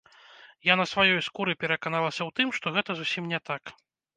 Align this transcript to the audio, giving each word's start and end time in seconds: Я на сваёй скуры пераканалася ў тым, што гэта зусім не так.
Я 0.67 0.73
на 0.81 0.85
сваёй 0.91 1.19
скуры 1.27 1.53
пераканалася 1.65 2.21
ў 2.27 2.31
тым, 2.41 2.47
што 2.59 2.75
гэта 2.79 2.91
зусім 3.03 3.33
не 3.35 3.39
так. 3.53 3.63